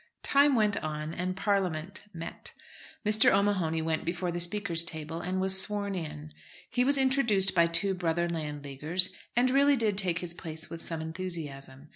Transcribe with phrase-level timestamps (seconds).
[0.23, 2.53] Time went on and Parliament met.
[3.05, 3.31] Mr.
[3.31, 6.33] O'Mahony went before the Speaker's table and was sworn in.
[6.71, 11.01] He was introduced by two brother Landleaguers, and really did take his place with some
[11.01, 11.89] enthusiasm.